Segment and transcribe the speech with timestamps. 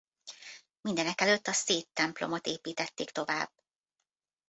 [0.81, 3.51] Mindenekelőtt a Széth-templomot építették tovább.